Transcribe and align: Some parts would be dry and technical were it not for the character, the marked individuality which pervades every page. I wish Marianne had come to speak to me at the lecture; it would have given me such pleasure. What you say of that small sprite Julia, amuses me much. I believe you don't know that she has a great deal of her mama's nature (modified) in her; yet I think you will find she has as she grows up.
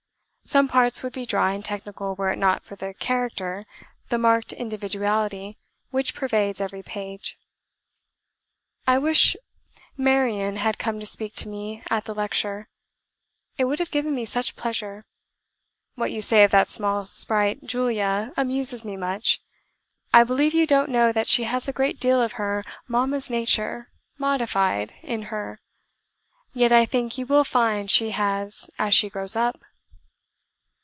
Some 0.43 0.67
parts 0.67 1.01
would 1.01 1.13
be 1.13 1.25
dry 1.25 1.53
and 1.53 1.63
technical 1.63 2.13
were 2.13 2.29
it 2.29 2.35
not 2.37 2.65
for 2.65 2.75
the 2.75 2.93
character, 2.93 3.65
the 4.09 4.17
marked 4.17 4.51
individuality 4.51 5.57
which 5.91 6.13
pervades 6.13 6.59
every 6.59 6.83
page. 6.83 7.37
I 8.85 8.97
wish 8.97 9.37
Marianne 9.95 10.57
had 10.57 10.77
come 10.77 10.99
to 10.99 11.05
speak 11.05 11.35
to 11.35 11.47
me 11.47 11.83
at 11.89 12.03
the 12.03 12.13
lecture; 12.13 12.67
it 13.57 13.63
would 13.63 13.79
have 13.79 13.91
given 13.91 14.13
me 14.13 14.25
such 14.25 14.57
pleasure. 14.57 15.05
What 15.95 16.11
you 16.11 16.21
say 16.21 16.43
of 16.43 16.51
that 16.51 16.67
small 16.67 17.05
sprite 17.05 17.63
Julia, 17.63 18.33
amuses 18.35 18.83
me 18.83 18.97
much. 18.97 19.39
I 20.13 20.25
believe 20.25 20.53
you 20.53 20.67
don't 20.67 20.89
know 20.89 21.13
that 21.13 21.27
she 21.27 21.43
has 21.45 21.69
a 21.69 21.73
great 21.73 21.97
deal 21.97 22.21
of 22.21 22.33
her 22.33 22.65
mama's 22.89 23.29
nature 23.31 23.89
(modified) 24.17 24.93
in 25.01 25.21
her; 25.31 25.59
yet 26.51 26.73
I 26.73 26.85
think 26.85 27.17
you 27.17 27.25
will 27.25 27.45
find 27.45 27.89
she 27.89 28.09
has 28.09 28.69
as 28.77 28.93
she 28.93 29.09
grows 29.09 29.37
up. 29.37 29.61